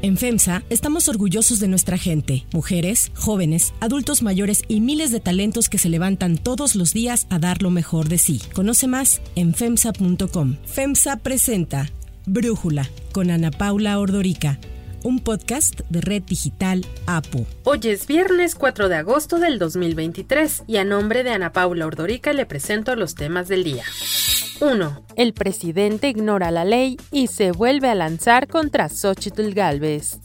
[0.00, 5.68] En FEMSA estamos orgullosos de nuestra gente, mujeres, jóvenes, adultos mayores y miles de talentos
[5.68, 8.40] que se levantan todos los días a dar lo mejor de sí.
[8.54, 10.56] Conoce más en FEMSA.com.
[10.66, 11.90] FEMSA presenta
[12.26, 14.60] Brújula con Ana Paula Ordorica
[15.02, 17.46] un podcast de Red Digital APO.
[17.64, 22.32] Hoy es viernes 4 de agosto del 2023 y a nombre de Ana Paula Ordorica
[22.32, 23.84] le presento los temas del día.
[24.60, 25.04] 1.
[25.16, 30.18] El presidente ignora la ley y se vuelve a lanzar contra Xochitl Galvez.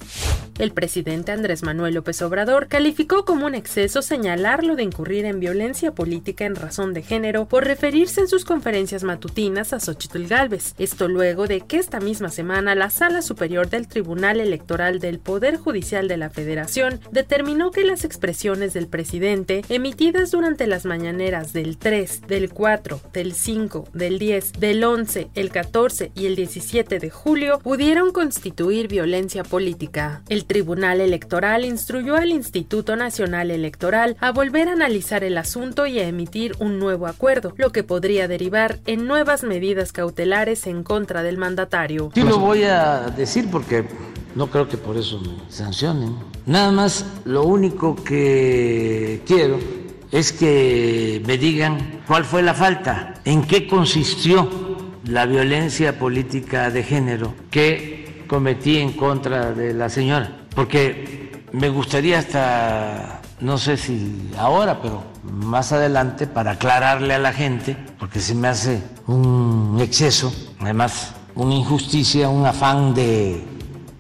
[0.59, 5.95] El presidente Andrés Manuel López Obrador calificó como un exceso señalarlo de incurrir en violencia
[5.95, 10.75] política en razón de género por referirse en sus conferencias matutinas a Xochitl Gálvez.
[10.77, 15.57] Esto luego de que esta misma semana la Sala Superior del Tribunal Electoral del Poder
[15.57, 21.77] Judicial de la Federación determinó que las expresiones del presidente emitidas durante las mañaneras del
[21.79, 27.09] 3, del 4, del 5, del 10, del 11, el 14 y el 17 de
[27.09, 30.21] julio pudieron constituir violencia política.
[30.43, 36.07] Tribunal Electoral instruyó al Instituto Nacional Electoral a volver a analizar el asunto y a
[36.07, 41.37] emitir un nuevo acuerdo, lo que podría derivar en nuevas medidas cautelares en contra del
[41.37, 42.11] mandatario.
[42.13, 43.85] Sí lo voy a decir porque
[44.35, 46.15] no creo que por eso me sancionen.
[46.45, 49.59] Nada más lo único que quiero
[50.11, 54.49] es que me digan cuál fue la falta, en qué consistió
[55.05, 62.19] la violencia política de género que cometí en contra de la señora, porque me gustaría
[62.19, 68.35] hasta, no sé si ahora, pero más adelante, para aclararle a la gente, porque se
[68.35, 73.43] me hace un exceso, además una injusticia, un afán de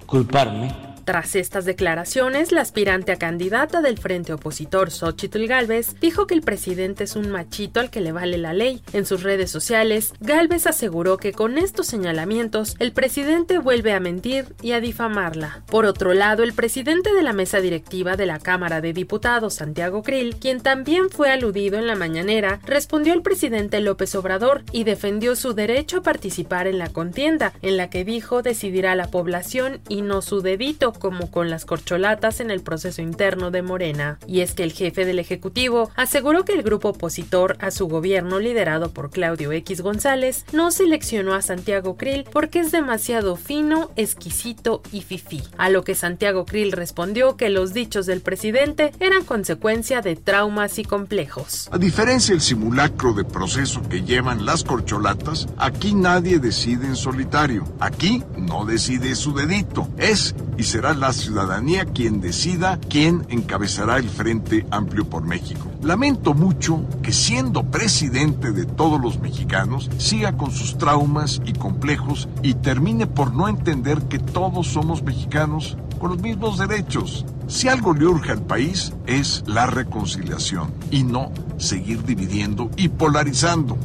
[0.05, 6.33] culparme tras estas declaraciones, la aspirante a candidata del frente opositor Xochitl Galvez dijo que
[6.33, 8.81] el presidente es un machito al que le vale la ley.
[8.93, 14.55] En sus redes sociales, Galvez aseguró que con estos señalamientos el presidente vuelve a mentir
[14.61, 15.63] y a difamarla.
[15.67, 20.03] Por otro lado, el presidente de la mesa directiva de la Cámara de Diputados, Santiago
[20.03, 25.35] Krill, quien también fue aludido en la mañanera, respondió al presidente López Obrador y defendió
[25.35, 30.01] su derecho a participar en la contienda, en la que dijo decidirá la población y
[30.01, 34.19] no su dedito como con las corcholatas en el proceso interno de Morena.
[34.27, 38.39] Y es que el jefe del Ejecutivo aseguró que el grupo opositor a su gobierno
[38.39, 44.81] liderado por Claudio X González no seleccionó a Santiago Krill porque es demasiado fino, exquisito
[44.91, 45.43] y fifí.
[45.57, 50.79] A lo que Santiago Krill respondió que los dichos del presidente eran consecuencia de traumas
[50.79, 51.69] y complejos.
[51.71, 57.65] A diferencia del simulacro de proceso que llevan las corcholatas, aquí nadie decide en solitario.
[57.79, 59.87] Aquí no decide su dedito.
[59.97, 65.71] Es y será la ciudadanía quien decida quién encabezará el Frente Amplio por México.
[65.81, 72.27] Lamento mucho que siendo presidente de todos los mexicanos siga con sus traumas y complejos
[72.41, 77.25] y termine por no entender que todos somos mexicanos con los mismos derechos.
[77.47, 83.77] Si algo le urge al país es la reconciliación y no seguir dividiendo y polarizando.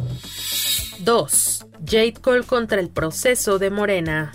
[0.99, 1.67] 2.
[1.87, 4.33] Jade Cole contra el proceso de Morena.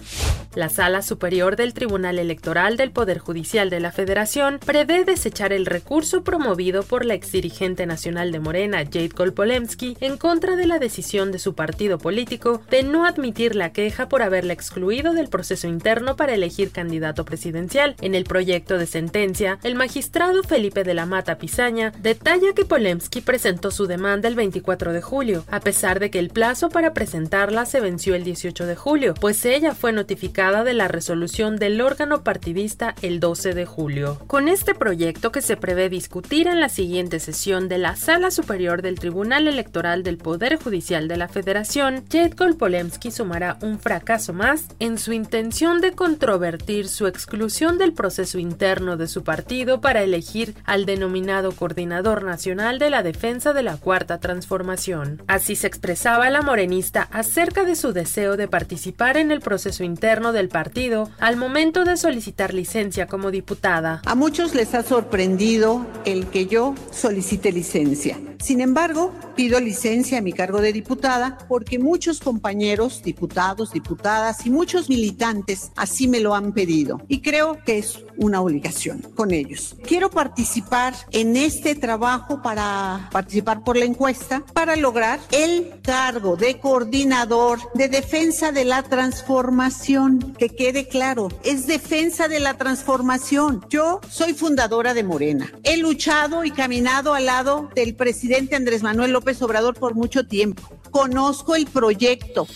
[0.56, 5.66] La Sala Superior del Tribunal Electoral del Poder Judicial de la Federación prevé desechar el
[5.66, 11.32] recurso promovido por la exdirigente nacional de Morena, Jade Kolpolemsky, en contra de la decisión
[11.32, 16.16] de su partido político de no admitir la queja por haberla excluido del proceso interno
[16.16, 17.96] para elegir candidato presidencial.
[18.02, 23.22] En el proyecto de sentencia, el magistrado Felipe de la Mata Pizaña detalla que Polemsky
[23.22, 27.66] presentó su demanda el 24 de julio, a pesar de que el plazo para presentarla
[27.66, 32.22] se venció el 18 de julio, pues ella fue notificada de la resolución del órgano
[32.22, 34.20] partidista el 12 de julio.
[34.28, 38.82] Con este proyecto que se prevé discutir en la siguiente sesión de la Sala Superior
[38.82, 44.66] del Tribunal Electoral del Poder Judicial de la Federación, Jedkol Polemski sumará un fracaso más
[44.80, 50.56] en su intención de controvertir su exclusión del proceso interno de su partido para elegir
[50.66, 55.24] al denominado Coordinador Nacional de la Defensa de la Cuarta Transformación.
[55.28, 60.33] Así se expresaba la morenista acerca de su deseo de participar en el proceso interno
[60.34, 64.02] del partido al momento de solicitar licencia como diputada.
[64.06, 68.18] A muchos les ha sorprendido el que yo solicite licencia.
[68.44, 74.50] Sin embargo, pido licencia a mi cargo de diputada porque muchos compañeros, diputados, diputadas y
[74.50, 79.78] muchos militantes así me lo han pedido y creo que es una obligación con ellos.
[79.88, 86.60] Quiero participar en este trabajo para participar por la encuesta para lograr el cargo de
[86.60, 90.34] coordinador de defensa de la transformación.
[90.38, 93.66] Que quede claro, es defensa de la transformación.
[93.70, 95.52] Yo soy fundadora de Morena.
[95.64, 100.64] He luchado y caminado al lado del presidente Andrés Manuel López Obrador por mucho tiempo.
[100.90, 102.48] Conozco el proyecto.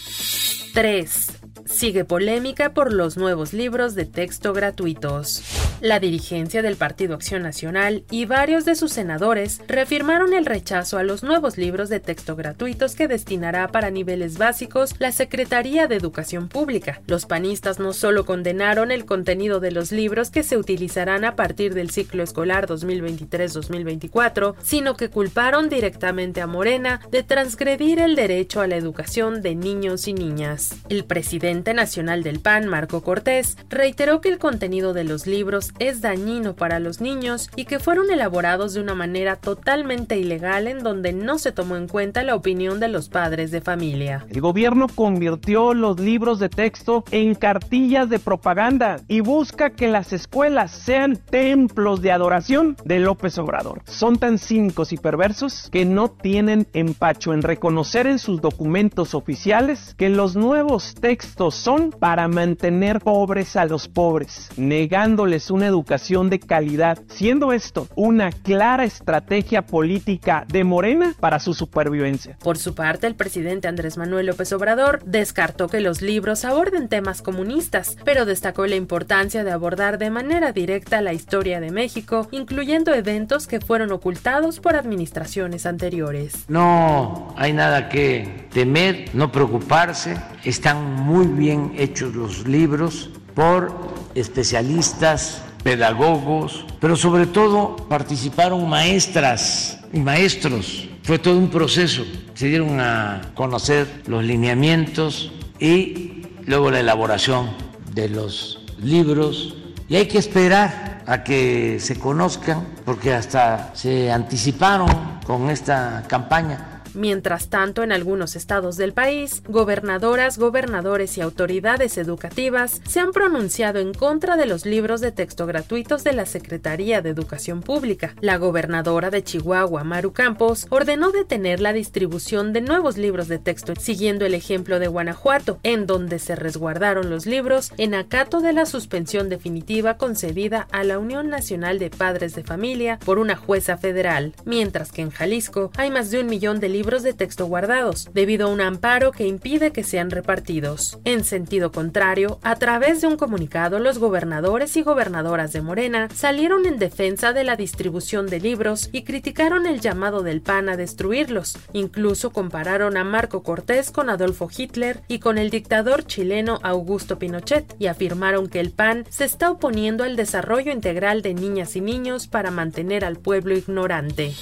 [0.74, 1.37] 3.
[1.68, 5.44] Sigue polémica por los nuevos libros de texto gratuitos.
[5.82, 11.04] La dirigencia del Partido Acción Nacional y varios de sus senadores reafirmaron el rechazo a
[11.04, 16.48] los nuevos libros de texto gratuitos que destinará para niveles básicos la Secretaría de Educación
[16.48, 17.02] Pública.
[17.06, 21.74] Los panistas no solo condenaron el contenido de los libros que se utilizarán a partir
[21.74, 28.68] del ciclo escolar 2023-2024, sino que culparon directamente a Morena de transgredir el derecho a
[28.68, 30.76] la educación de niños y niñas.
[30.90, 36.02] El presidente nacional del PAN, Marco Cortés, reiteró que el contenido de los libros es
[36.02, 41.14] dañino para los niños y que fueron elaborados de una manera totalmente ilegal en donde
[41.14, 44.26] no se tomó en cuenta la opinión de los padres de familia.
[44.30, 50.14] El gobierno convirtió los libros de texto en cartillas de propaganda y busca que las
[50.14, 53.82] escuelas sean templos de adoración de López Obrador.
[53.86, 59.96] Son tan cínicos y perversos que no tienen empacho en reconocer en sus documentos oficiales
[59.98, 66.40] que los nuevos textos son para mantener pobres a los pobres, negándoles una educación de
[66.40, 72.38] calidad, siendo esto una clara estrategia política de Morena para su supervivencia.
[72.44, 77.22] Por su parte, el presidente Andrés Manuel López Obrador descartó que los libros aborden temas
[77.22, 82.94] comunistas, pero destacó la importancia de abordar de manera directa la historia de México, incluyendo
[82.94, 86.46] eventos que fueron ocultados por administraciones anteriores.
[86.48, 93.72] No hay nada que temer, no preocuparse, están muy bien hechos los libros por
[94.16, 100.90] especialistas, pedagogos, pero sobre todo participaron maestras y maestros.
[101.04, 102.04] Fue todo un proceso.
[102.34, 107.50] Se dieron a conocer los lineamientos y luego la elaboración
[107.94, 109.56] de los libros.
[109.88, 114.90] Y hay que esperar a que se conozcan porque hasta se anticiparon
[115.26, 122.82] con esta campaña Mientras tanto, en algunos estados del país, gobernadoras, gobernadores y autoridades educativas
[122.88, 127.12] se han pronunciado en contra de los libros de texto gratuitos de la Secretaría de
[127.12, 128.16] Educación Pública.
[128.20, 133.76] La gobernadora de Chihuahua, Maru Campos, ordenó detener la distribución de nuevos libros de texto,
[133.80, 138.66] siguiendo el ejemplo de Guanajuato, en donde se resguardaron los libros en acato de la
[138.66, 144.34] suspensión definitiva concedida a la Unión Nacional de Padres de Familia por una jueza federal,
[144.46, 148.50] mientras que en Jalisco hay más de un millón de de texto guardados, debido a
[148.50, 150.98] un amparo que impide que sean repartidos.
[151.04, 156.66] En sentido contrario, a través de un comunicado, los gobernadores y gobernadoras de Morena salieron
[156.66, 161.58] en defensa de la distribución de libros y criticaron el llamado del PAN a destruirlos.
[161.74, 167.76] Incluso compararon a Marco Cortés con Adolfo Hitler y con el dictador chileno Augusto Pinochet
[167.80, 172.28] y afirmaron que el PAN se está oponiendo al desarrollo integral de niñas y niños
[172.28, 174.34] para mantener al pueblo ignorante.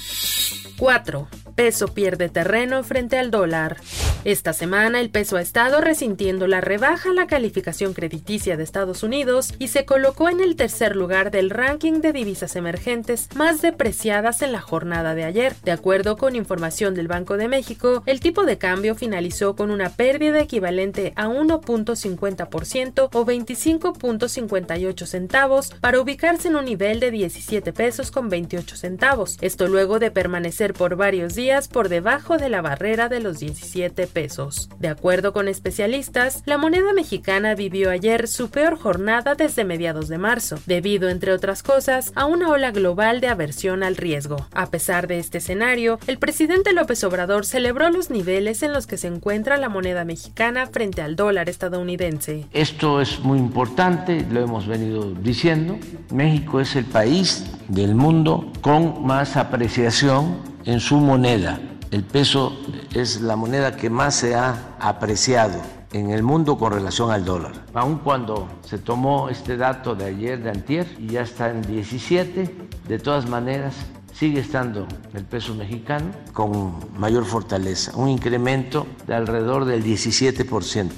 [0.78, 3.78] 4 peso pierde terreno frente al dólar.
[4.24, 9.02] Esta semana el peso ha estado resintiendo la rebaja a la calificación crediticia de Estados
[9.02, 14.42] Unidos y se colocó en el tercer lugar del ranking de divisas emergentes más depreciadas
[14.42, 15.56] en la jornada de ayer.
[15.64, 19.88] De acuerdo con información del Banco de México, el tipo de cambio finalizó con una
[19.90, 28.10] pérdida equivalente a 1.50% o 25.58 centavos para ubicarse en un nivel de 17 pesos
[28.10, 29.38] con 28 centavos.
[29.40, 34.08] Esto luego de permanecer por varios días por debajo de la barrera de los 17
[34.08, 34.68] pesos.
[34.80, 40.18] De acuerdo con especialistas, la moneda mexicana vivió ayer su peor jornada desde mediados de
[40.18, 44.48] marzo, debido, entre otras cosas, a una ola global de aversión al riesgo.
[44.52, 48.98] A pesar de este escenario, el presidente López Obrador celebró los niveles en los que
[48.98, 52.46] se encuentra la moneda mexicana frente al dólar estadounidense.
[52.52, 55.78] Esto es muy importante, lo hemos venido diciendo.
[56.12, 61.58] México es el país del mundo con más apreciación en su moneda.
[61.90, 62.52] El peso
[62.92, 67.52] es la moneda que más se ha apreciado en el mundo con relación al dólar.
[67.72, 72.68] Aun cuando se tomó este dato de ayer, de antier, y ya está en 17,
[72.88, 73.74] de todas maneras
[74.12, 80.90] sigue estando el peso mexicano con mayor fortaleza, un incremento de alrededor del 17%.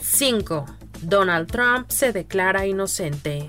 [0.00, 0.66] 5.
[1.00, 3.48] Donald Trump se declara inocente.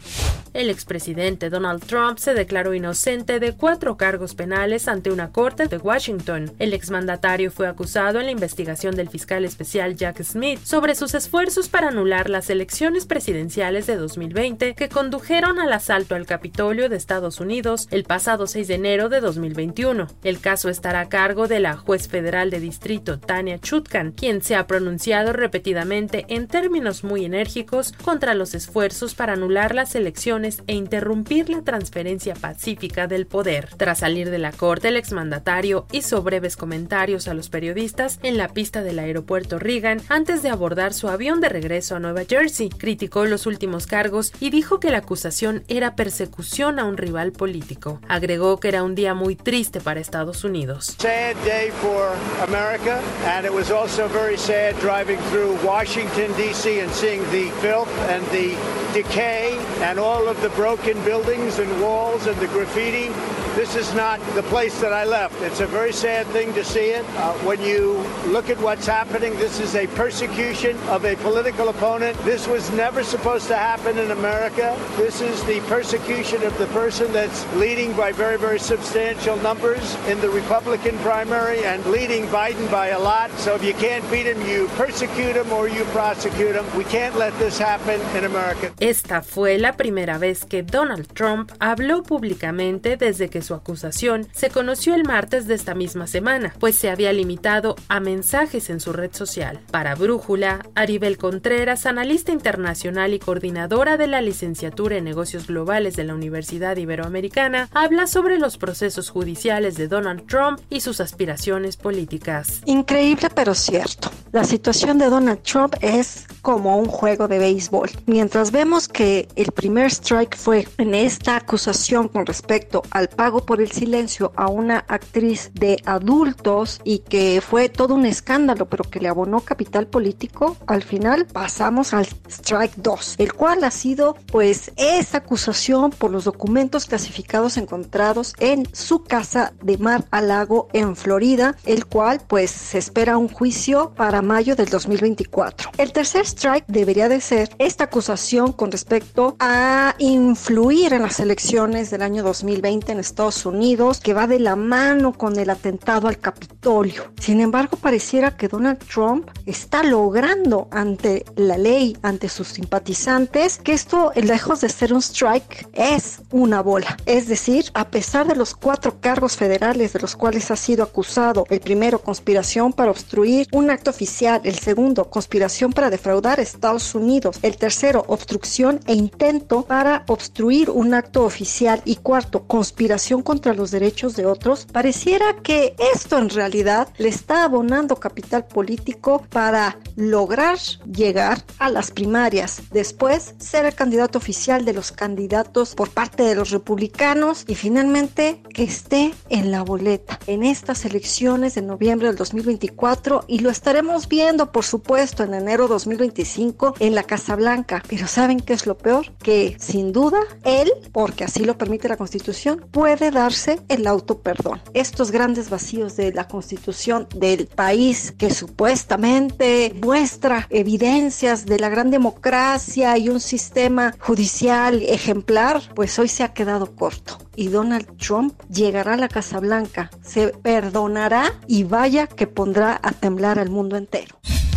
[0.53, 5.77] El expresidente Donald Trump se declaró inocente de cuatro cargos penales ante una corte de
[5.77, 6.51] Washington.
[6.59, 11.69] El exmandatario fue acusado en la investigación del fiscal especial Jack Smith sobre sus esfuerzos
[11.69, 17.39] para anular las elecciones presidenciales de 2020 que condujeron al asalto al Capitolio de Estados
[17.39, 20.05] Unidos el pasado 6 de enero de 2021.
[20.23, 24.55] El caso estará a cargo de la juez federal de distrito Tania Chutkan, quien se
[24.55, 30.73] ha pronunciado repetidamente en términos muy enérgicos contra los esfuerzos para anular las elecciones e
[30.73, 33.69] interrumpir la transferencia pacífica del poder.
[33.77, 38.49] Tras salir de la corte, el exmandatario hizo breves comentarios a los periodistas en la
[38.49, 42.69] pista del aeropuerto Reagan antes de abordar su avión de regreso a Nueva Jersey.
[42.69, 48.01] Criticó los últimos cargos y dijo que la acusación era persecución a un rival político.
[48.09, 50.95] Agregó que era un día muy triste para Estados Unidos.
[50.99, 52.11] Sad day for
[52.47, 57.89] America, and it was also very sad driving through Washington, D.C., and seeing the filth
[58.09, 58.55] and the
[58.93, 63.07] decay and all of the broken buildings and walls and the graffiti.
[63.55, 65.39] This is not the place that I left.
[65.43, 67.05] It's a very sad thing to see it.
[67.17, 72.17] Uh, when you look at what's happening, this is a persecution of a political opponent.
[72.25, 74.75] This was never supposed to happen in America.
[74.97, 80.19] This is the persecution of the person that's leading by very, very substantial numbers in
[80.19, 83.29] the Republican primary and leading Biden by a lot.
[83.37, 86.65] So if you can't beat him, you persecute him or you prosecute him.
[86.75, 88.73] We can't let this happen in America.
[88.79, 94.49] Esta fue la primera vez que Donald Trump habló públicamente desde que su acusación se
[94.49, 98.93] conoció el martes de esta misma semana, pues se había limitado a mensajes en su
[98.93, 99.59] red social.
[99.71, 106.03] Para Brújula, Aribel Contreras, analista internacional y coordinadora de la licenciatura en negocios globales de
[106.03, 112.61] la Universidad Iberoamericana, habla sobre los procesos judiciales de Donald Trump y sus aspiraciones políticas.
[112.65, 114.09] Increíble pero cierto.
[114.31, 117.89] La situación de Donald Trump es como un juego de béisbol.
[118.05, 123.61] Mientras vemos que el primer strike fue en esta acusación con respecto al pago por
[123.61, 128.99] el silencio a una actriz de adultos y que fue todo un escándalo, pero que
[128.99, 134.71] le abonó capital político, al final pasamos al strike 2, el cual ha sido pues
[134.75, 140.95] esa acusación por los documentos clasificados encontrados en su casa de Mar a Lago en
[140.95, 145.71] Florida, el cual pues se espera un juicio para mayo del 2024.
[145.77, 151.89] El tercer strike debería de ser esta acusación con respecto a influir en las elecciones
[151.89, 156.19] del año 2020 en Estados Unidos, que va de la mano con el atentado al
[156.19, 157.13] Capitolio.
[157.19, 163.71] Sin embargo, pareciera que Donald Trump está logrando ante la ley, ante sus simpatizantes, que
[163.71, 166.97] esto, lejos de ser un strike, es una bola.
[167.05, 171.45] Es decir, a pesar de los cuatro cargos federales de los cuales ha sido acusado,
[171.49, 176.93] el primero, conspiración para obstruir un acto oficial, el segundo, conspiración para defraudar a Estados
[176.93, 183.53] Unidos, el tercero, obstrucción e intento para obstruir un acto oficial y cuarto, conspiración contra
[183.53, 189.77] los derechos de otros, pareciera que esto en realidad le está abonando capital político para
[189.95, 190.57] lograr
[190.91, 196.35] llegar a las primarias, después ser el candidato oficial de los candidatos por parte de
[196.35, 202.15] los republicanos y finalmente que esté en la boleta en estas elecciones de noviembre del
[202.15, 207.83] 2024 y lo estaremos viendo por supuesto en enero 2025 en la Casa Blanca.
[207.87, 209.11] Pero ¿saben qué es lo peor?
[209.17, 214.61] Que sin duda él, porque así lo permite la Constitución, puede darse el auto perdón.
[214.73, 221.91] Estos grandes vacíos de la Constitución del país que supuestamente muestra evidencias de la gran
[221.91, 227.17] democracia y un sistema judicial ejemplar, pues hoy se ha quedado corto.
[227.35, 232.91] Y Donald Trump llegará a la Casa Blanca, se perdonará y vaya que pondrá a
[232.91, 234.17] temblar al mundo entero.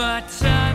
[0.00, 0.69] my time.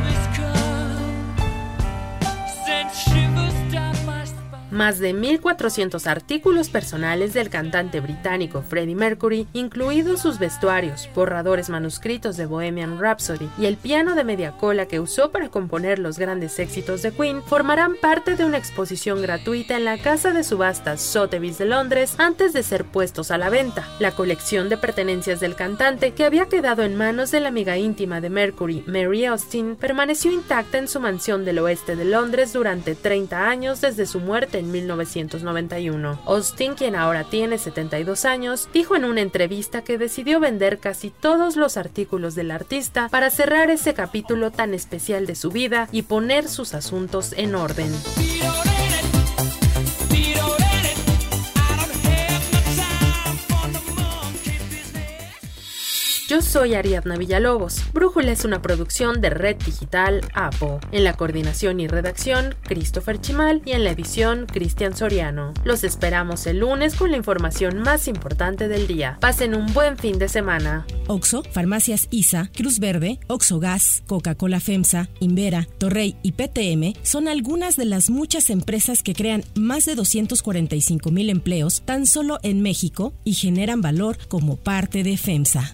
[4.75, 12.36] Más de 1.400 artículos personales del cantante británico Freddie Mercury, incluidos sus vestuarios, borradores manuscritos
[12.36, 16.60] de Bohemian Rhapsody y el piano de media cola que usó para componer los grandes
[16.60, 21.58] éxitos de Queen, formarán parte de una exposición gratuita en la casa de subastas Sotheby's
[21.58, 23.88] de Londres antes de ser puestos a la venta.
[24.00, 28.20] La colección de pertenencias del cantante, que había quedado en manos de la amiga íntima
[28.20, 33.48] de Mercury, Mary Austin, permaneció intacta en su mansión del oeste de Londres durante 30
[33.48, 36.19] años desde su muerte en 1991.
[36.25, 41.55] Austin, quien ahora tiene 72 años, dijo en una entrevista que decidió vender casi todos
[41.55, 46.48] los artículos del artista para cerrar ese capítulo tan especial de su vida y poner
[46.48, 47.91] sus asuntos en orden.
[56.36, 57.82] Yo soy Ariadna Villalobos.
[57.94, 60.82] Brújula es una producción de Red Digital APO.
[60.92, 65.54] En la coordinación y redacción, Christopher Chimal y en la edición, Cristian Soriano.
[65.63, 69.18] Los esperamos el lunes con la información más importante del día.
[69.22, 70.86] Pasen un buen fin de semana.
[71.08, 77.77] Oxo, Farmacias ISA, Cruz Verde, Oxo Gas, Coca-Cola FEMSA, Invera, Torrey y PTM son algunas
[77.77, 83.13] de las muchas empresas que crean más de 245 mil empleos tan solo en México
[83.24, 85.74] y generan valor como parte de FEMSA.